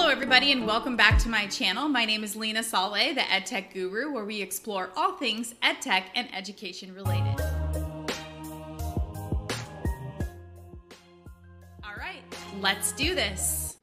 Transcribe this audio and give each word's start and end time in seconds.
Hello, 0.00 0.10
everybody, 0.10 0.50
and 0.50 0.66
welcome 0.66 0.96
back 0.96 1.18
to 1.18 1.28
my 1.28 1.46
channel. 1.46 1.86
My 1.86 2.06
name 2.06 2.24
is 2.24 2.34
Leena 2.34 2.62
Saleh, 2.62 3.14
the 3.14 3.20
EdTech 3.20 3.74
Guru, 3.74 4.10
where 4.10 4.24
we 4.24 4.40
explore 4.40 4.88
all 4.96 5.12
things 5.18 5.54
EdTech 5.62 6.04
and 6.14 6.26
education 6.34 6.94
related. 6.94 7.38
All 11.84 11.94
right, 11.98 12.22
let's 12.60 12.92
do 12.92 13.14
this. 13.14 13.76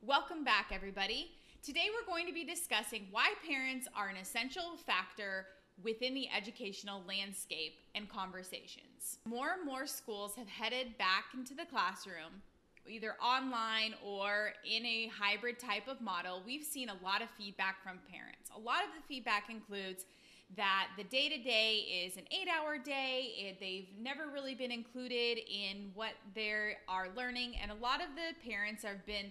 Welcome 0.00 0.44
back, 0.44 0.70
everybody. 0.72 1.32
Today, 1.64 1.88
we're 1.92 2.06
going 2.06 2.28
to 2.28 2.32
be 2.32 2.44
discussing 2.44 3.08
why 3.10 3.32
parents 3.44 3.88
are 3.96 4.06
an 4.06 4.16
essential 4.16 4.76
factor 4.86 5.46
within 5.82 6.14
the 6.14 6.28
educational 6.30 7.02
landscape 7.04 7.80
and 7.96 8.08
conversations. 8.08 9.18
More 9.26 9.54
and 9.58 9.66
more 9.66 9.88
schools 9.88 10.36
have 10.36 10.48
headed 10.48 10.96
back 10.98 11.24
into 11.34 11.54
the 11.54 11.66
classroom 11.66 12.42
either 12.88 13.14
online 13.22 13.94
or 14.04 14.52
in 14.64 14.84
a 14.84 15.08
hybrid 15.08 15.58
type 15.58 15.88
of 15.88 16.00
model, 16.00 16.42
we've 16.44 16.64
seen 16.64 16.88
a 16.88 16.96
lot 17.04 17.22
of 17.22 17.28
feedback 17.36 17.82
from 17.82 17.98
parents. 18.10 18.50
A 18.56 18.58
lot 18.58 18.82
of 18.82 18.90
the 18.96 19.06
feedback 19.06 19.50
includes 19.50 20.04
that 20.56 20.88
the 20.96 21.04
day 21.04 21.28
to 21.28 21.36
day 21.42 22.04
is 22.06 22.16
an 22.16 22.24
eight 22.30 22.48
hour 22.48 22.78
day. 22.78 23.56
They've 23.60 23.88
never 24.00 24.28
really 24.32 24.54
been 24.54 24.72
included 24.72 25.38
in 25.46 25.90
what 25.94 26.12
they 26.34 26.76
are 26.88 27.08
learning, 27.14 27.56
and 27.62 27.70
a 27.70 27.74
lot 27.74 28.00
of 28.00 28.08
the 28.16 28.48
parents 28.48 28.82
have 28.82 29.04
been 29.04 29.30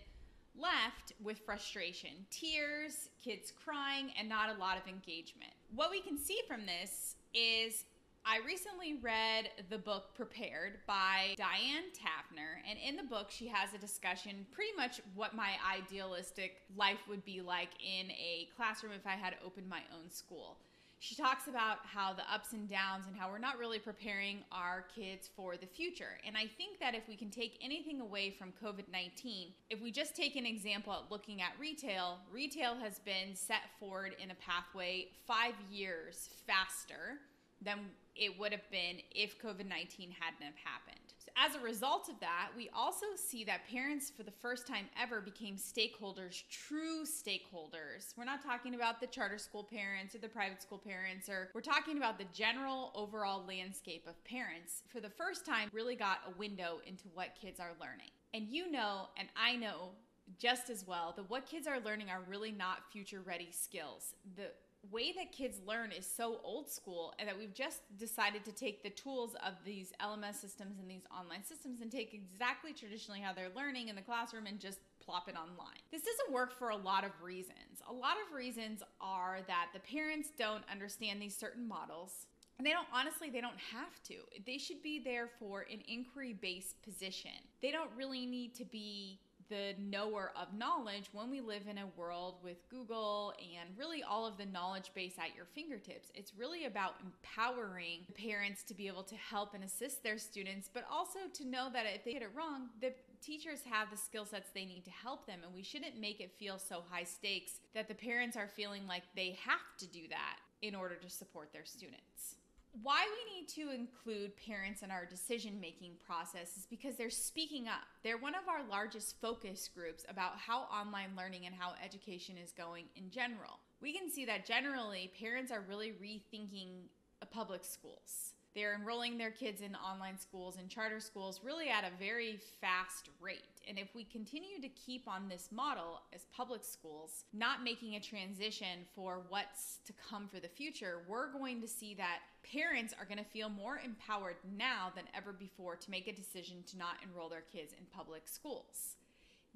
left 0.56 1.14
with 1.24 1.40
frustration, 1.40 2.12
tears, 2.30 3.10
kids 3.24 3.52
crying, 3.52 4.12
and 4.18 4.30
not 4.30 4.56
a 4.56 4.60
lot 4.60 4.78
of 4.78 4.88
engagement. 4.88 5.52
What 5.76 5.92
we 5.92 6.02
can 6.02 6.18
see 6.18 6.40
from 6.48 6.62
this 6.66 7.16
is 7.34 7.86
I 8.30 8.46
recently 8.46 8.96
read 9.02 9.52
the 9.70 9.78
book 9.78 10.14
Prepared 10.14 10.80
by 10.86 11.34
Diane 11.38 11.86
Tavenner, 11.96 12.60
and 12.70 12.78
in 12.78 12.98
the 12.98 13.04
book, 13.04 13.32
she 13.32 13.48
has 13.48 13.74
a 13.74 13.78
discussion 13.78 14.46
pretty 14.52 14.74
much 14.76 15.00
what 15.16 15.34
my 15.34 15.52
idealistic 15.74 16.58
life 16.76 17.00
would 17.08 17.24
be 17.24 17.40
like 17.40 17.70
in 17.80 18.12
a 18.12 18.50
classroom 18.54 18.92
if 18.92 19.08
I 19.08 19.12
had 19.12 19.36
opened 19.46 19.70
my 19.70 19.80
own 19.98 20.12
school. 20.12 20.58
She 21.00 21.16
talks 21.16 21.48
about 21.48 21.78
how 21.86 22.12
the 22.12 22.30
ups 22.30 22.52
and 22.52 22.68
downs 22.68 23.06
and 23.08 23.16
how 23.16 23.32
we're 23.32 23.38
not 23.38 23.58
really 23.60 23.80
preparing 23.80 24.40
our 24.52 24.84
kids 24.94 25.30
for 25.34 25.56
the 25.56 25.68
future. 25.68 26.20
And 26.26 26.36
I 26.36 26.48
think 26.58 26.82
that 26.82 26.96
if 26.96 27.08
we 27.08 27.16
can 27.16 27.30
take 27.30 27.58
anything 27.62 28.02
away 28.02 28.32
from 28.32 28.52
COVID 28.62 28.92
19, 28.92 29.54
if 29.70 29.82
we 29.82 29.90
just 29.90 30.18
take 30.18 30.36
an 30.36 30.46
example 30.46 30.92
at 30.92 31.10
looking 31.10 31.42
at 31.42 31.54
retail, 31.58 32.18
retail 32.30 32.76
has 32.76 33.00
been 33.00 33.36
set 33.36 33.70
forward 33.80 34.18
in 34.22 34.32
a 34.32 34.36
pathway 34.36 35.08
five 35.26 35.54
years 35.72 36.30
faster 36.46 37.20
than 37.62 37.80
it 38.18 38.38
would 38.40 38.52
have 38.52 38.70
been 38.72 38.98
if 39.12 39.42
COVID 39.42 39.68
19 39.68 40.12
hadn't 40.20 40.44
have 40.44 40.56
happened. 40.64 41.00
So 41.20 41.32
as 41.36 41.56
a 41.56 41.60
result 41.60 42.10
of 42.10 42.20
that, 42.22 42.50
we 42.56 42.70
also 42.76 43.06
see 43.16 43.44
that 43.46 43.68
parents, 43.70 44.10
for 44.16 44.24
the 44.24 44.32
first 44.32 44.66
time 44.66 44.86
ever, 45.02 45.20
became 45.22 45.56
stakeholders, 45.56 46.44
true 46.50 47.04
stakeholders. 47.04 48.14
We're 48.18 48.26
not 48.26 48.44
talking 48.44 48.76
about 48.76 49.02
the 49.02 49.08
charter 49.08 49.38
school 49.38 49.64
parents 49.64 50.16
or 50.16 50.20
the 50.20 50.30
private 50.30 50.62
school 50.62 50.78
parents, 50.78 51.28
or 51.28 51.50
we're 51.54 51.62
talking 51.62 51.98
about 51.98 52.18
the 52.18 52.26
general 52.34 52.92
overall 52.96 53.44
landscape 53.46 54.08
of 54.08 54.24
parents. 54.24 54.84
For 54.88 55.02
the 55.02 55.10
first 55.10 55.46
time, 55.46 55.70
really 55.74 55.96
got 55.96 56.20
a 56.28 56.38
window 56.38 56.80
into 56.86 57.10
what 57.14 57.36
kids 57.40 57.60
are 57.60 57.74
learning. 57.80 58.12
And 58.34 58.48
you 58.48 58.72
know, 58.72 59.08
and 59.18 59.28
I 59.36 59.56
know 59.56 59.92
just 60.40 60.70
as 60.70 60.86
well 60.86 61.14
that 61.16 61.30
what 61.30 61.46
kids 61.46 61.68
are 61.68 61.80
learning 61.80 62.10
are 62.10 62.22
really 62.28 62.52
not 62.52 62.92
future 62.92 63.22
ready 63.22 63.50
skills. 63.52 64.14
The 64.36 64.52
way 64.92 65.12
that 65.14 65.32
kids 65.32 65.60
learn 65.66 65.92
is 65.92 66.06
so 66.06 66.40
old 66.44 66.70
school 66.70 67.14
and 67.20 67.28
that 67.28 67.38
we've 67.38 67.54
just 67.54 67.82
decided 67.98 68.44
to 68.46 68.52
take 68.52 68.84
the 68.84 68.90
tools 68.90 69.36
of 69.46 69.54
these 69.66 69.92
LMS 70.02 70.36
systems 70.36 70.80
and 70.80 70.90
these 70.90 71.06
online 71.12 71.44
systems 71.44 71.82
and 71.82 71.92
take 71.92 72.14
exactly 72.14 72.74
traditionally 72.74 73.20
how 73.20 73.34
they're 73.34 73.52
learning 73.56 73.90
in 73.90 73.96
the 73.96 74.02
classroom 74.02 74.46
and 74.46 74.60
just 74.60 74.80
plop 75.04 75.30
it 75.30 75.36
online. 75.36 75.80
This 75.92 76.02
doesn't 76.02 76.34
work 76.34 76.58
for 76.58 76.70
a 76.70 76.78
lot 76.78 77.04
of 77.04 77.12
reasons. 77.22 77.82
A 77.90 77.94
lot 77.94 78.16
of 78.28 78.36
reasons 78.36 78.84
are 79.00 79.40
that 79.48 79.68
the 79.74 79.80
parents 79.80 80.30
don't 80.38 80.64
understand 80.72 81.22
these 81.22 81.36
certain 81.36 81.68
models. 81.68 82.28
And 82.58 82.66
they 82.66 82.72
don't, 82.72 82.88
honestly, 82.92 83.30
they 83.30 83.42
don't 83.42 83.60
have 83.72 84.02
to. 84.06 84.16
They 84.46 84.58
should 84.58 84.82
be 84.82 85.00
there 85.00 85.30
for 85.40 85.66
an 85.72 85.80
inquiry 85.88 86.34
based 86.34 86.82
position. 86.82 87.32
They 87.62 87.72
don't 87.72 87.92
really 87.96 88.26
need 88.26 88.56
to 88.56 88.66
be 88.66 89.20
the 89.50 89.74
knower 89.80 90.32
of 90.40 90.54
knowledge 90.54 91.10
when 91.12 91.30
we 91.30 91.42
live 91.42 91.64
in 91.70 91.78
a 91.78 91.88
world 91.96 92.36
with 92.44 92.58
Google 92.70 93.34
and 93.40 93.70
really 93.78 94.04
all 94.04 94.26
of 94.26 94.38
the 94.38 94.46
knowledge 94.46 94.92
base 94.94 95.14
at 95.18 95.36
your 95.36 95.46
fingertips. 95.46 96.12
It's 96.16 96.34
really 96.36 96.66
about 96.66 96.96
empowering 97.04 98.02
parents 98.16 98.64
to 98.64 98.74
be 98.74 98.88
able 98.88 99.04
to 99.04 99.16
help 99.16 99.54
and 99.54 99.64
assist 99.64 100.04
their 100.04 100.18
students, 100.18 100.70
but 100.74 100.86
also 100.92 101.20
to 101.34 101.46
know 101.46 101.70
that 101.72 101.86
if 101.94 102.04
they 102.04 102.14
get 102.14 102.22
it 102.22 102.32
wrong, 102.36 102.70
the 102.82 102.94
teachers 103.22 103.60
have 103.70 103.90
the 103.90 103.98
skill 103.98 104.26
sets 104.26 104.50
they 104.54 104.66
need 104.66 104.86
to 104.86 104.92
help 104.92 105.26
them. 105.26 105.40
And 105.44 105.54
we 105.54 105.64
shouldn't 105.64 106.00
make 106.00 106.20
it 106.20 106.32
feel 106.38 106.60
so 106.60 106.84
high 106.90 107.04
stakes 107.04 107.54
that 107.74 107.88
the 107.88 107.96
parents 107.96 108.36
are 108.38 108.48
feeling 108.48 108.88
like 108.88 109.04
they 109.16 109.38
have 109.46 109.78
to 109.80 109.88
do 109.88 110.08
that 110.10 110.38
in 110.62 110.76
order 110.76 110.96
to 110.96 111.10
support 111.10 111.54
their 111.54 111.66
students 111.66 112.36
why 112.84 113.06
we 113.06 113.36
need 113.36 113.48
to 113.50 113.74
include 113.74 114.32
parents 114.38 114.82
in 114.82 114.92
our 114.92 115.06
decision 115.06 115.60
making 115.60 115.94
process 116.06 116.58
is 116.58 116.66
because 116.70 116.96
they're 116.96 117.10
speaking 117.10 117.68
up. 117.68 117.88
They're 118.04 118.18
one 118.18 118.36
of 118.36 118.48
our 118.48 118.68
largest 118.70 119.20
focus 119.20 119.70
groups 119.74 120.06
about 120.10 120.38
how 120.38 120.62
online 120.64 121.16
learning 121.18 121.46
and 121.46 121.56
how 121.56 121.74
education 121.84 122.36
is 122.38 122.52
going 122.52 122.86
in 122.96 123.10
general. 123.10 123.60
We 123.82 123.94
can 123.94 124.10
see 124.10 124.26
that 124.26 124.46
generally 124.46 125.12
parents 125.20 125.52
are 125.52 125.64
really 125.68 125.94
rethinking 126.02 126.88
uh, 127.22 127.26
public 127.26 127.64
schools. 127.64 128.34
They're 128.58 128.74
enrolling 128.74 129.20
their 129.20 129.30
kids 129.30 129.62
in 129.62 129.76
online 129.76 130.18
schools 130.18 130.58
and 130.58 130.68
charter 130.68 131.00
schools 131.00 131.42
really 131.44 131.70
at 131.70 131.84
a 131.84 131.96
very 132.00 132.40
fast 132.60 133.10
rate. 133.22 133.62
And 133.70 133.78
if 133.78 133.94
we 133.94 134.04
continue 134.04 134.60
to 134.60 134.70
keep 134.70 135.08
on 135.08 135.30
this 135.30 135.50
model 135.52 136.02
as 136.12 136.26
public 136.36 136.64
schools, 136.64 137.26
not 137.34 137.64
making 137.64 137.96
a 137.96 138.00
transition 138.00 138.80
for 138.96 139.22
what's 139.30 139.78
to 139.86 139.94
come 139.94 140.28
for 140.28 140.40
the 140.40 140.48
future, 140.48 141.04
we're 141.08 141.32
going 141.32 141.62
to 141.62 141.68
see 141.68 141.94
that 141.96 142.22
parents 142.52 142.94
are 143.00 143.06
going 143.06 143.18
to 143.18 143.30
feel 143.32 143.50
more 143.50 143.80
empowered 143.84 144.36
now 144.58 144.92
than 144.96 145.06
ever 145.16 145.34
before 145.34 145.76
to 145.76 145.92
make 145.92 146.08
a 146.08 146.14
decision 146.14 146.64
to 146.68 146.78
not 146.78 146.96
enroll 147.04 147.30
their 147.30 147.44
kids 147.52 147.74
in 147.74 147.86
public 147.94 148.28
schools. 148.28 148.96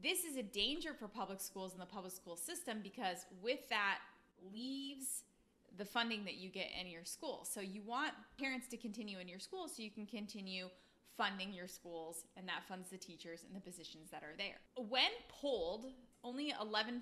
This 0.02 0.24
is 0.24 0.36
a 0.36 0.44
danger 0.44 0.94
for 0.98 1.08
public 1.08 1.40
schools 1.40 1.74
and 1.74 1.82
the 1.82 1.86
public 1.86 2.14
school 2.14 2.36
system 2.36 2.80
because 2.82 3.26
with 3.42 3.68
that 3.70 4.00
leaves 4.54 5.24
the 5.78 5.86
funding 5.86 6.26
that 6.26 6.36
you 6.36 6.50
get 6.50 6.68
in 6.80 6.88
your 6.88 7.06
school. 7.06 7.48
So 7.50 7.62
you 7.62 7.82
want 7.86 8.12
parents 8.40 8.68
to 8.70 8.78
continue 8.78 9.20
in 9.20 9.28
your 9.28 9.40
school 9.40 9.68
so 9.68 9.82
you 9.82 9.92
can 9.92 10.06
continue 10.06 10.68
funding 11.18 11.54
your 11.54 11.68
schools 11.68 12.26
and 12.38 12.48
that 12.48 12.64
funds 12.68 12.90
the 12.90 12.98
teachers 12.98 13.44
and 13.46 13.56
the 13.56 13.60
positions 13.60 14.10
that 14.12 14.24
are 14.24 14.36
there. 14.38 14.60
When 14.90 15.12
polled, 15.30 15.86
only 16.24 16.54
11% 16.62 17.02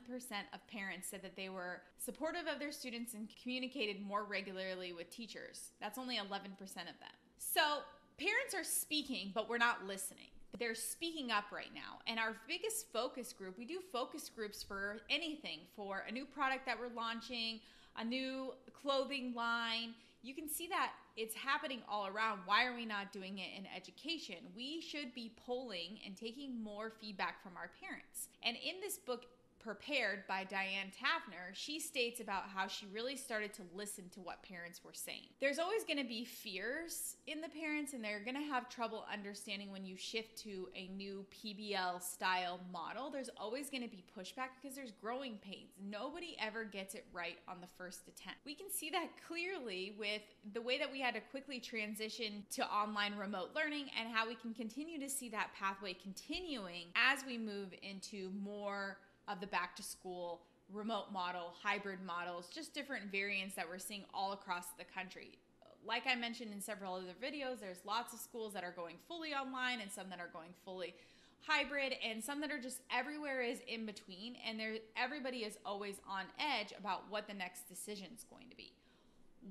of 0.53 0.67
parents 0.67 1.07
said 1.09 1.21
that 1.23 1.35
they 1.35 1.49
were 1.49 1.81
supportive 1.97 2.47
of 2.51 2.59
their 2.59 2.71
students 2.71 3.13
and 3.13 3.29
communicated 3.41 4.01
more 4.01 4.23
regularly 4.23 4.93
with 4.93 5.09
teachers. 5.09 5.71
That's 5.81 5.97
only 5.97 6.15
11% 6.15 6.21
of 6.21 6.69
them. 6.69 7.15
So 7.37 7.79
parents 8.17 8.53
are 8.55 8.63
speaking, 8.63 9.31
but 9.33 9.49
we're 9.49 9.57
not 9.57 9.85
listening. 9.85 10.27
They're 10.57 10.75
speaking 10.75 11.31
up 11.31 11.45
right 11.51 11.71
now. 11.73 11.99
And 12.07 12.19
our 12.19 12.35
biggest 12.47 12.91
focus 12.91 13.33
group, 13.33 13.57
we 13.57 13.65
do 13.65 13.79
focus 13.91 14.29
groups 14.33 14.63
for 14.63 14.97
anything, 15.09 15.59
for 15.75 16.05
a 16.07 16.11
new 16.11 16.25
product 16.25 16.65
that 16.65 16.79
we're 16.79 16.93
launching, 16.95 17.59
a 17.97 18.03
new 18.03 18.53
clothing 18.81 19.33
line. 19.35 19.93
You 20.21 20.35
can 20.35 20.49
see 20.49 20.67
that 20.67 20.91
it's 21.15 21.35
happening 21.35 21.81
all 21.87 22.07
around. 22.07 22.41
Why 22.45 22.65
are 22.65 22.75
we 22.75 22.85
not 22.85 23.13
doing 23.13 23.37
it 23.37 23.49
in 23.57 23.65
education? 23.75 24.37
We 24.55 24.81
should 24.81 25.13
be 25.13 25.31
polling 25.45 25.99
and 26.05 26.17
taking 26.17 26.61
more 26.61 26.91
feedback 26.99 27.41
from 27.41 27.53
our 27.55 27.71
parents. 27.79 28.27
And 28.43 28.57
in 28.57 28.81
this 28.81 28.97
book, 28.97 29.25
Prepared 29.59 30.25
by 30.25 30.45
Diane 30.45 30.87
Tavenner, 30.87 31.53
she 31.53 31.81
states 31.81 32.21
about 32.21 32.43
how 32.47 32.67
she 32.67 32.85
really 32.93 33.17
started 33.17 33.53
to 33.55 33.61
listen 33.75 34.05
to 34.13 34.21
what 34.21 34.41
parents 34.41 34.81
were 34.85 34.93
saying. 34.93 35.27
There's 35.41 35.59
always 35.59 35.83
going 35.83 35.97
to 35.97 36.05
be 36.05 36.23
fears 36.23 37.17
in 37.27 37.41
the 37.41 37.49
parents, 37.49 37.91
and 37.91 38.01
they're 38.01 38.23
going 38.23 38.37
to 38.37 38.53
have 38.53 38.69
trouble 38.69 39.05
understanding 39.11 39.69
when 39.69 39.83
you 39.83 39.97
shift 39.97 40.37
to 40.43 40.69
a 40.75 40.87
new 40.95 41.25
PBL 41.43 42.01
style 42.01 42.61
model. 42.71 43.09
There's 43.09 43.29
always 43.35 43.69
going 43.69 43.83
to 43.83 43.89
be 43.89 44.01
pushback 44.17 44.55
because 44.61 44.77
there's 44.77 44.91
growing 44.91 45.37
pains. 45.41 45.71
Nobody 45.83 46.37
ever 46.39 46.63
gets 46.63 46.95
it 46.95 47.05
right 47.11 47.37
on 47.45 47.57
the 47.59 47.67
first 47.77 48.07
attempt. 48.07 48.39
We 48.45 48.55
can 48.55 48.71
see 48.71 48.89
that 48.91 49.09
clearly 49.27 49.93
with 49.99 50.21
the 50.53 50.61
way 50.61 50.79
that 50.79 50.89
we 50.89 51.01
had 51.01 51.15
to 51.15 51.21
quickly 51.31 51.59
transition 51.59 52.45
to 52.51 52.65
online 52.65 53.17
remote 53.17 53.49
learning 53.53 53.87
and 53.99 54.09
how 54.09 54.25
we 54.25 54.35
can 54.35 54.53
continue 54.53 54.99
to 55.01 55.09
see 55.09 55.27
that 55.29 55.49
pathway 55.53 55.93
continuing 55.93 56.85
as 56.95 57.25
we 57.25 57.37
move 57.37 57.73
into 57.83 58.31
more 58.41 58.97
of 59.29 59.39
the 59.39 59.47
back 59.47 59.75
to 59.75 59.83
school 59.83 60.41
remote 60.71 61.11
model, 61.11 61.53
hybrid 61.61 61.99
models, 62.05 62.49
just 62.53 62.73
different 62.73 63.11
variants 63.11 63.55
that 63.55 63.67
we're 63.67 63.79
seeing 63.79 64.03
all 64.13 64.33
across 64.33 64.67
the 64.77 64.83
country. 64.83 65.39
Like 65.85 66.03
I 66.05 66.15
mentioned 66.15 66.51
in 66.53 66.61
several 66.61 66.93
other 66.93 67.13
videos, 67.21 67.59
there's 67.59 67.79
lots 67.85 68.13
of 68.13 68.19
schools 68.19 68.53
that 68.53 68.63
are 68.63 68.73
going 68.73 68.95
fully 69.07 69.33
online 69.33 69.79
and 69.81 69.91
some 69.91 70.09
that 70.09 70.19
are 70.19 70.29
going 70.31 70.49
fully 70.65 70.93
hybrid 71.41 71.93
and 72.05 72.23
some 72.23 72.41
that 72.41 72.51
are 72.51 72.59
just 72.59 72.81
everywhere 72.93 73.41
is 73.41 73.59
in 73.67 73.85
between 73.85 74.35
and 74.45 74.59
there 74.59 74.75
everybody 74.97 75.39
is 75.39 75.57
always 75.65 75.95
on 76.07 76.25
edge 76.37 76.73
about 76.77 77.03
what 77.09 77.27
the 77.27 77.33
next 77.33 77.67
decision 77.69 78.07
is 78.15 78.25
going 78.29 78.49
to 78.49 78.55
be. 78.57 78.73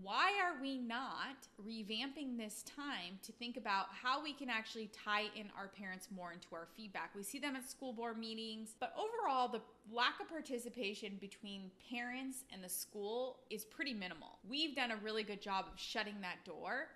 Why 0.02 0.32
are 0.43 0.61
we 0.61 0.79
not 0.79 1.49
revamping 1.67 2.37
this 2.37 2.62
time 2.62 3.19
to 3.23 3.32
think 3.32 3.56
about 3.56 3.87
how 3.90 4.23
we 4.23 4.32
can 4.32 4.50
actually 4.50 4.90
tie 5.05 5.25
in 5.35 5.50
our 5.56 5.69
parents 5.69 6.08
more 6.14 6.32
into 6.32 6.49
our 6.52 6.69
feedback? 6.76 7.11
We 7.17 7.23
see 7.23 7.38
them 7.38 7.56
at 7.56 7.69
school 7.69 7.93
board 7.93 8.19
meetings, 8.19 8.75
but 8.79 8.94
overall, 8.96 9.49
the 9.49 9.61
lack 9.93 10.20
of 10.20 10.29
participation 10.29 11.17
between 11.20 11.70
parents 11.90 12.44
and 12.52 12.62
the 12.62 12.69
school 12.69 13.38
is 13.50 13.64
pretty 13.64 13.94
minimal. 13.94 14.38
We've 14.49 14.76
done 14.76 14.90
a 14.90 14.96
really 14.96 15.23
good 15.23 15.40
job 15.40 15.67
of 15.73 15.79
shutting 15.79 16.20
that 16.20 16.44
door. 16.44 16.88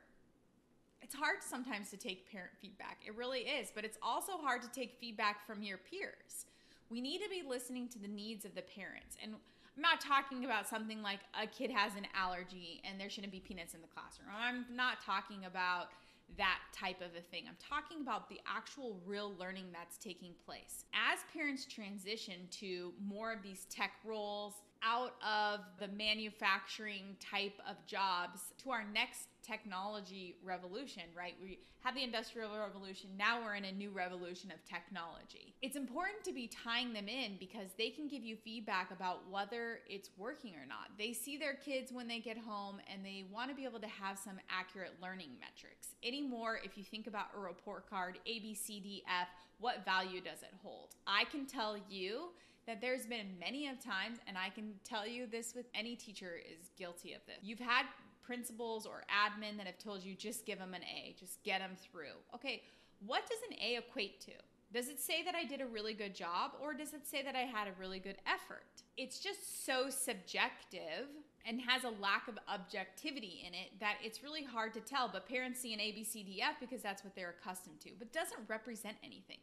It's 1.00 1.14
hard 1.14 1.42
sometimes 1.42 1.90
to 1.90 1.96
take 1.96 2.30
parent 2.30 2.52
feedback. 2.60 2.98
It 3.04 3.16
really 3.16 3.40
is, 3.40 3.72
but 3.74 3.84
it's 3.84 3.98
also 4.02 4.38
hard 4.38 4.62
to 4.62 4.68
take 4.68 4.94
feedback 5.00 5.46
from 5.46 5.62
your 5.62 5.78
peers. 5.78 6.46
We 6.90 7.00
need 7.00 7.22
to 7.22 7.28
be 7.28 7.42
listening 7.48 7.88
to 7.88 7.98
the 7.98 8.08
needs 8.08 8.44
of 8.44 8.54
the 8.54 8.62
parents. 8.62 9.16
And 9.22 9.34
I'm 9.76 9.82
not 9.82 10.00
talking 10.00 10.44
about 10.44 10.68
something 10.68 11.02
like 11.02 11.20
a 11.40 11.46
kid 11.46 11.70
has 11.70 11.96
an 11.96 12.06
allergy 12.14 12.82
and 12.84 13.00
there 13.00 13.08
shouldn't 13.08 13.32
be 13.32 13.40
peanuts 13.40 13.74
in 13.74 13.80
the 13.80 13.86
classroom. 13.88 14.28
I'm 14.36 14.66
not 14.74 15.02
talking 15.04 15.46
about 15.46 15.88
that 16.36 16.58
type 16.72 17.00
of 17.00 17.10
a 17.16 17.22
thing. 17.22 17.44
I'm 17.48 17.56
talking 17.58 18.00
about 18.00 18.28
the 18.28 18.40
actual 18.46 19.00
real 19.06 19.34
learning 19.38 19.66
that's 19.72 19.98
taking 19.98 20.32
place. 20.44 20.84
As 20.94 21.20
parents 21.32 21.66
transition 21.66 22.48
to 22.52 22.92
more 23.02 23.32
of 23.32 23.42
these 23.42 23.66
tech 23.70 23.92
roles, 24.04 24.54
out 24.84 25.14
of 25.22 25.60
the 25.78 25.88
manufacturing 25.88 27.16
type 27.20 27.58
of 27.68 27.76
jobs 27.86 28.40
to 28.62 28.70
our 28.70 28.84
next 28.92 29.28
technology 29.42 30.36
revolution, 30.44 31.02
right? 31.16 31.34
We 31.40 31.58
have 31.80 31.94
the 31.94 32.04
industrial 32.04 32.56
revolution. 32.56 33.10
Now 33.18 33.42
we're 33.42 33.56
in 33.56 33.64
a 33.64 33.72
new 33.72 33.90
revolution 33.90 34.52
of 34.52 34.64
technology. 34.64 35.54
It's 35.62 35.76
important 35.76 36.22
to 36.24 36.32
be 36.32 36.48
tying 36.48 36.92
them 36.92 37.08
in 37.08 37.36
because 37.40 37.70
they 37.76 37.90
can 37.90 38.06
give 38.06 38.22
you 38.22 38.36
feedback 38.36 38.92
about 38.92 39.28
whether 39.30 39.80
it's 39.88 40.10
working 40.16 40.54
or 40.54 40.66
not. 40.66 40.90
They 40.96 41.12
see 41.12 41.36
their 41.36 41.54
kids 41.54 41.92
when 41.92 42.06
they 42.06 42.20
get 42.20 42.38
home 42.38 42.76
and 42.92 43.04
they 43.04 43.24
want 43.32 43.50
to 43.50 43.56
be 43.56 43.64
able 43.64 43.80
to 43.80 43.88
have 43.88 44.16
some 44.18 44.38
accurate 44.48 44.92
learning 45.02 45.30
metrics. 45.40 45.88
Anymore, 46.04 46.60
if 46.64 46.78
you 46.78 46.84
think 46.84 47.08
about 47.08 47.26
a 47.36 47.40
report 47.40 47.90
card, 47.90 48.18
A, 48.26 48.38
B, 48.38 48.54
C, 48.54 48.78
D, 48.78 49.02
F, 49.08 49.28
what 49.58 49.84
value 49.84 50.20
does 50.20 50.42
it 50.42 50.54
hold? 50.62 50.90
I 51.06 51.24
can 51.24 51.46
tell 51.46 51.76
you 51.88 52.30
that 52.66 52.80
there's 52.80 53.06
been 53.06 53.38
many 53.40 53.68
of 53.68 53.82
times, 53.82 54.18
and 54.26 54.36
I 54.38 54.48
can 54.50 54.74
tell 54.84 55.06
you 55.06 55.26
this 55.26 55.54
with 55.54 55.66
any 55.74 55.96
teacher 55.96 56.34
is 56.36 56.70
guilty 56.78 57.12
of 57.12 57.20
this. 57.26 57.38
You've 57.42 57.58
had 57.58 57.86
principals 58.22 58.86
or 58.86 59.02
admin 59.10 59.56
that 59.58 59.66
have 59.66 59.78
told 59.78 60.02
you 60.02 60.14
just 60.14 60.46
give 60.46 60.58
them 60.58 60.74
an 60.74 60.82
A, 60.82 61.14
just 61.18 61.42
get 61.42 61.60
them 61.60 61.72
through. 61.76 62.16
Okay, 62.34 62.62
what 63.04 63.22
does 63.28 63.38
an 63.50 63.56
A 63.60 63.78
equate 63.78 64.20
to? 64.22 64.32
Does 64.72 64.88
it 64.88 65.00
say 65.00 65.22
that 65.24 65.34
I 65.34 65.44
did 65.44 65.60
a 65.60 65.66
really 65.66 65.92
good 65.92 66.14
job 66.14 66.52
or 66.62 66.72
does 66.72 66.94
it 66.94 67.06
say 67.06 67.22
that 67.22 67.36
I 67.36 67.40
had 67.40 67.68
a 67.68 67.72
really 67.78 67.98
good 67.98 68.16
effort? 68.26 68.64
It's 68.96 69.18
just 69.18 69.66
so 69.66 69.90
subjective 69.90 71.08
and 71.44 71.60
has 71.60 71.84
a 71.84 71.90
lack 72.00 72.26
of 72.26 72.38
objectivity 72.48 73.44
in 73.46 73.52
it 73.52 73.78
that 73.80 73.96
it's 74.02 74.22
really 74.22 74.44
hard 74.44 74.72
to 74.74 74.80
tell. 74.80 75.10
But 75.12 75.28
parents 75.28 75.60
see 75.60 75.74
an 75.74 75.80
A, 75.80 75.92
B, 75.92 76.04
C, 76.04 76.22
D, 76.22 76.40
F 76.40 76.54
because 76.58 76.80
that's 76.80 77.04
what 77.04 77.14
they're 77.14 77.34
accustomed 77.38 77.80
to, 77.82 77.90
but 77.98 78.12
doesn't 78.12 78.48
represent 78.48 78.96
anything. 79.04 79.38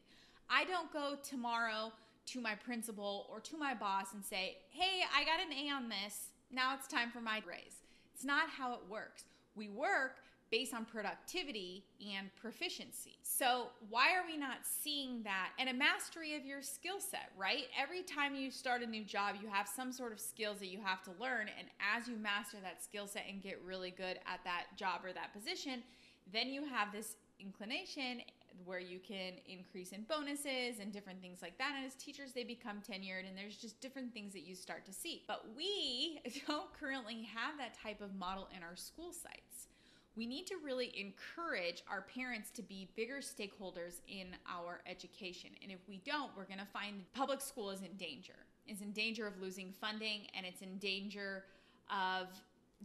I 0.50 0.63
don't 0.63 0.92
go 0.92 1.16
tomorrow 1.21 1.92
to 2.31 2.42
my 2.42 2.56
principal 2.56 3.28
or 3.31 3.40
to 3.40 3.58
my 3.58 3.74
boss 3.74 4.14
and 4.14 4.24
say, 4.24 4.58
hey, 4.70 5.04
I 5.16 5.24
got 5.24 5.40
an 5.40 5.54
A 5.54 5.72
on 5.72 5.90
this. 5.90 6.30
Now 6.52 6.76
it's 6.76 6.88
time 6.88 7.12
for 7.12 7.22
my 7.22 7.42
raise. 7.48 7.84
It's 8.14 8.26
not 8.26 8.50
how 8.50 8.74
it 8.74 8.81
works. 8.90 9.24
We 9.56 9.70
work 9.70 10.18
based 10.52 10.74
on 10.74 10.86
productivity 10.86 11.86
and 12.16 12.30
proficiency. 12.36 13.18
So, 13.22 13.68
why 13.90 14.16
are 14.16 14.26
we 14.26 14.36
not 14.38 14.58
seeing 14.64 15.22
that 15.24 15.50
and 15.60 15.70
a 15.70 15.74
mastery 15.74 16.36
of 16.36 16.46
your 16.46 16.62
skill 16.62 17.00
set, 17.00 17.31
right? 17.38 17.66
Every 17.80 18.02
time 18.02 18.36
you 18.36 18.50
start 18.50 18.81
a 18.81 18.88
new 18.88 19.04
job, 19.04 19.36
you 19.42 19.48
have 19.48 19.68
some 19.68 19.92
sort 19.92 20.12
of 20.12 20.20
skills 20.20 20.58
that 20.60 20.68
you 20.68 20.80
have 20.84 21.04
to 21.04 21.12
learn. 21.20 21.48
And 21.58 21.68
as 21.96 22.08
you 22.08 22.16
master 22.18 22.58
that 22.64 22.84
skill 22.84 23.08
set 23.08 23.26
and 23.30 23.42
get 23.42 23.62
really 23.64 23.92
good 23.92 24.18
at 24.26 24.44
that 24.44 24.66
job 24.76 25.02
or 25.04 25.14
that 25.14 25.34
position, 25.34 25.84
then 26.31 26.48
you 26.48 26.66
have 26.66 26.92
this 26.92 27.16
inclination 27.40 28.22
where 28.66 28.80
you 28.80 29.00
can 29.00 29.34
increase 29.48 29.92
in 29.92 30.04
bonuses 30.04 30.80
and 30.80 30.92
different 30.92 31.22
things 31.22 31.42
like 31.42 31.57
that. 31.57 31.74
And 31.78 31.86
as 31.86 31.96
teachers, 31.96 32.34
they 32.34 32.44
become 32.44 32.78
tenured 32.78 33.28
and 33.28 33.38
there's 33.38 33.57
just 33.57 33.80
different 33.81 34.13
things 34.13 34.34
that 34.34 34.42
you 34.42 34.56
start 34.56 34.86
to 34.86 34.94
see. 34.94 35.24
But 35.28 35.46
we 35.56 36.19
don't 36.48 36.72
currently 36.74 37.28
have 37.36 37.57
that 37.57 37.78
type 37.81 38.01
of 38.01 38.16
model 38.16 38.50
in 38.56 38.63
our 38.63 38.75
school 38.75 39.12
sites. 39.12 39.68
We 40.16 40.25
need 40.25 40.48
to 40.48 40.56
really 40.63 40.94
encourage 41.00 41.84
our 41.90 42.01
parents 42.01 42.50
to 42.51 42.62
be 42.62 42.90
bigger 42.96 43.19
stakeholders 43.19 44.01
in 44.07 44.36
our 44.50 44.81
education. 44.86 45.52
And 45.62 45.72
if 45.72 45.80
we 45.88 46.02
don't, 46.06 46.31
we're 46.36 46.45
going 46.45 46.60
to 46.60 46.66
find 46.66 47.04
public 47.13 47.42
school 47.42 47.69
is 47.69 47.81
in 47.81 47.95
danger. 47.95 48.34
It's 48.68 48.81
in 48.81 48.92
danger 48.92 49.25
of 49.28 49.40
losing 49.42 49.72
funding 49.72 50.28
and 50.36 50.45
it's 50.45 50.62
in 50.62 50.78
danger 50.78 51.45
of 51.90 52.28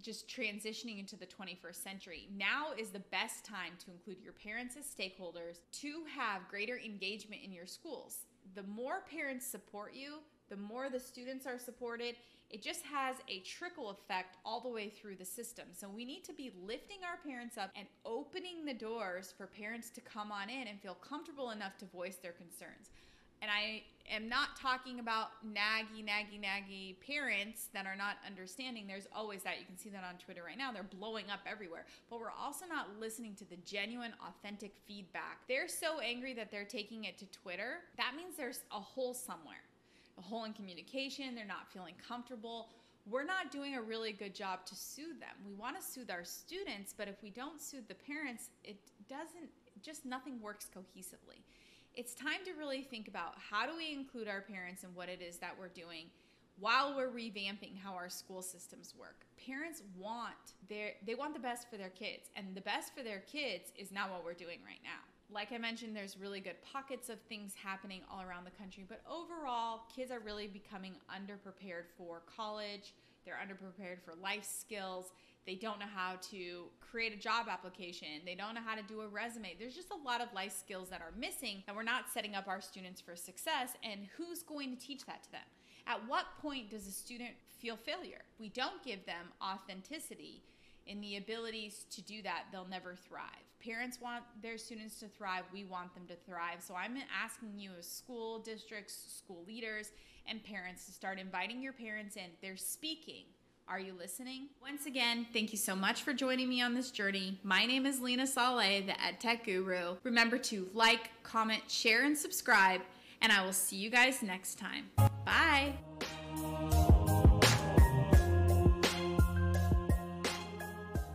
just 0.02 0.28
transitioning 0.28 0.98
into 0.98 1.16
the 1.16 1.26
21st 1.26 1.82
century. 1.82 2.28
Now 2.36 2.68
is 2.76 2.90
the 2.90 2.98
best 2.98 3.44
time 3.44 3.72
to 3.84 3.90
include 3.90 4.22
your 4.22 4.32
parents 4.32 4.76
as 4.76 4.86
stakeholders 4.86 5.60
to 5.80 6.02
have 6.16 6.48
greater 6.48 6.78
engagement 6.78 7.42
in 7.44 7.52
your 7.52 7.66
schools. 7.66 8.18
The 8.54 8.62
more 8.64 9.02
parents 9.10 9.46
support 9.46 9.94
you, 9.94 10.18
the 10.50 10.56
more 10.56 10.90
the 10.90 11.00
students 11.00 11.46
are 11.46 11.58
supported. 11.58 12.16
It 12.50 12.62
just 12.62 12.82
has 12.84 13.16
a 13.28 13.40
trickle 13.40 13.90
effect 13.90 14.36
all 14.44 14.60
the 14.60 14.68
way 14.68 14.88
through 14.90 15.16
the 15.16 15.24
system. 15.24 15.66
So 15.72 15.88
we 15.88 16.04
need 16.04 16.24
to 16.24 16.32
be 16.32 16.52
lifting 16.64 16.98
our 17.02 17.16
parents 17.26 17.56
up 17.56 17.70
and 17.74 17.86
opening 18.04 18.64
the 18.64 18.74
doors 18.74 19.32
for 19.36 19.46
parents 19.46 19.90
to 19.90 20.00
come 20.00 20.30
on 20.30 20.50
in 20.50 20.68
and 20.68 20.80
feel 20.80 20.94
comfortable 20.94 21.50
enough 21.50 21.78
to 21.78 21.86
voice 21.86 22.16
their 22.16 22.32
concerns. 22.32 22.90
And 23.44 23.52
I 23.52 23.82
am 24.10 24.26
not 24.26 24.56
talking 24.58 25.00
about 25.00 25.28
naggy, 25.46 26.02
naggy, 26.02 26.40
naggy 26.40 26.96
parents 27.06 27.68
that 27.74 27.84
are 27.84 27.94
not 27.94 28.16
understanding. 28.26 28.86
There's 28.86 29.06
always 29.14 29.42
that. 29.42 29.60
You 29.60 29.66
can 29.66 29.76
see 29.76 29.90
that 29.90 30.02
on 30.02 30.16
Twitter 30.16 30.42
right 30.42 30.56
now. 30.56 30.72
They're 30.72 30.82
blowing 30.82 31.26
up 31.30 31.40
everywhere. 31.44 31.84
But 32.08 32.20
we're 32.20 32.32
also 32.42 32.64
not 32.64 32.86
listening 32.98 33.34
to 33.34 33.44
the 33.44 33.56
genuine, 33.66 34.14
authentic 34.26 34.72
feedback. 34.88 35.40
They're 35.46 35.68
so 35.68 36.00
angry 36.00 36.32
that 36.32 36.50
they're 36.50 36.64
taking 36.64 37.04
it 37.04 37.18
to 37.18 37.26
Twitter. 37.26 37.80
That 37.98 38.14
means 38.16 38.34
there's 38.34 38.60
a 38.72 38.80
hole 38.80 39.12
somewhere, 39.12 39.60
a 40.16 40.22
hole 40.22 40.44
in 40.44 40.54
communication. 40.54 41.34
They're 41.34 41.44
not 41.44 41.70
feeling 41.70 41.96
comfortable. 42.08 42.70
We're 43.10 43.24
not 43.24 43.52
doing 43.52 43.76
a 43.76 43.82
really 43.82 44.12
good 44.12 44.34
job 44.34 44.64
to 44.64 44.74
soothe 44.74 45.20
them. 45.20 45.36
We 45.46 45.52
want 45.52 45.76
to 45.76 45.82
soothe 45.82 46.10
our 46.10 46.24
students, 46.24 46.94
but 46.96 47.08
if 47.08 47.22
we 47.22 47.28
don't 47.28 47.60
soothe 47.60 47.88
the 47.88 47.94
parents, 47.94 48.48
it 48.64 48.78
doesn't, 49.06 49.50
just 49.82 50.06
nothing 50.06 50.40
works 50.40 50.70
cohesively 50.74 51.42
it's 51.96 52.14
time 52.14 52.44
to 52.44 52.52
really 52.58 52.82
think 52.82 53.08
about 53.08 53.34
how 53.38 53.66
do 53.66 53.76
we 53.76 53.92
include 53.92 54.28
our 54.28 54.40
parents 54.40 54.84
in 54.84 54.90
what 54.94 55.08
it 55.08 55.20
is 55.22 55.38
that 55.38 55.54
we're 55.58 55.68
doing 55.68 56.06
while 56.58 56.94
we're 56.96 57.10
revamping 57.10 57.76
how 57.76 57.94
our 57.94 58.08
school 58.08 58.42
systems 58.42 58.94
work. 58.98 59.24
Parents 59.44 59.82
want 59.98 60.54
their 60.68 60.92
they 61.06 61.14
want 61.14 61.34
the 61.34 61.40
best 61.40 61.68
for 61.70 61.76
their 61.76 61.90
kids 61.90 62.30
and 62.36 62.54
the 62.54 62.60
best 62.60 62.94
for 62.96 63.02
their 63.02 63.20
kids 63.20 63.72
is 63.76 63.90
not 63.92 64.10
what 64.10 64.24
we're 64.24 64.34
doing 64.34 64.58
right 64.64 64.80
now. 64.82 65.02
Like 65.30 65.52
I 65.52 65.58
mentioned 65.58 65.96
there's 65.96 66.16
really 66.18 66.40
good 66.40 66.56
pockets 66.62 67.08
of 67.08 67.20
things 67.22 67.54
happening 67.54 68.02
all 68.10 68.22
around 68.22 68.44
the 68.44 68.50
country, 68.50 68.84
but 68.88 69.02
overall 69.10 69.82
kids 69.94 70.10
are 70.10 70.20
really 70.20 70.46
becoming 70.46 70.94
underprepared 71.08 71.84
for 71.96 72.22
college. 72.36 72.94
They're 73.24 73.40
underprepared 73.42 74.02
for 74.04 74.14
life 74.22 74.44
skills 74.44 75.12
they 75.46 75.54
don't 75.54 75.78
know 75.78 75.86
how 75.92 76.14
to 76.30 76.64
create 76.80 77.12
a 77.12 77.16
job 77.16 77.46
application. 77.50 78.22
They 78.24 78.34
don't 78.34 78.54
know 78.54 78.62
how 78.64 78.74
to 78.74 78.82
do 78.82 79.02
a 79.02 79.08
resume. 79.08 79.54
There's 79.58 79.74
just 79.74 79.90
a 79.90 80.08
lot 80.08 80.22
of 80.22 80.32
life 80.32 80.52
skills 80.58 80.88
that 80.88 81.02
are 81.02 81.12
missing, 81.18 81.62
and 81.68 81.76
we're 81.76 81.82
not 81.82 82.04
setting 82.12 82.34
up 82.34 82.48
our 82.48 82.60
students 82.60 83.00
for 83.00 83.14
success. 83.14 83.72
And 83.82 84.06
who's 84.16 84.42
going 84.42 84.74
to 84.74 84.80
teach 84.80 85.04
that 85.04 85.22
to 85.24 85.32
them? 85.32 85.42
At 85.86 86.08
what 86.08 86.24
point 86.40 86.70
does 86.70 86.86
a 86.86 86.92
student 86.92 87.32
feel 87.58 87.76
failure? 87.76 88.22
We 88.38 88.48
don't 88.48 88.82
give 88.82 89.04
them 89.04 89.26
authenticity 89.42 90.42
in 90.86 91.00
the 91.00 91.16
abilities 91.16 91.86
to 91.90 92.02
do 92.02 92.22
that, 92.22 92.44
they'll 92.52 92.68
never 92.68 92.94
thrive. 92.94 93.22
Parents 93.62 93.98
want 94.00 94.24
their 94.42 94.58
students 94.58 95.00
to 95.00 95.08
thrive, 95.08 95.44
we 95.52 95.64
want 95.64 95.94
them 95.94 96.04
to 96.08 96.16
thrive. 96.26 96.58
So 96.60 96.74
I'm 96.74 96.96
asking 97.22 97.58
you, 97.58 97.70
as 97.78 97.88
school 97.88 98.38
districts, 98.40 99.22
school 99.24 99.44
leaders, 99.46 99.92
and 100.26 100.42
parents, 100.44 100.86
to 100.86 100.92
start 100.92 101.18
inviting 101.18 101.62
your 101.62 101.72
parents 101.72 102.16
in. 102.16 102.24
They're 102.42 102.56
speaking 102.56 103.24
are 103.68 103.80
you 103.80 103.94
listening? 103.98 104.48
Once 104.60 104.86
again, 104.86 105.26
thank 105.32 105.50
you 105.52 105.58
so 105.58 105.74
much 105.74 106.02
for 106.02 106.12
joining 106.12 106.48
me 106.48 106.60
on 106.60 106.74
this 106.74 106.90
journey. 106.90 107.38
My 107.42 107.64
name 107.64 107.86
is 107.86 108.00
Leena 108.00 108.26
Saleh, 108.26 108.86
the 108.86 108.92
EdTech 108.92 109.44
Guru. 109.44 109.96
Remember 110.02 110.36
to 110.38 110.68
like, 110.74 111.10
comment, 111.22 111.62
share, 111.68 112.04
and 112.04 112.16
subscribe, 112.16 112.82
and 113.22 113.32
I 113.32 113.44
will 113.44 113.54
see 113.54 113.76
you 113.76 113.90
guys 113.90 114.22
next 114.22 114.58
time. 114.58 114.90
Bye. 115.24 115.74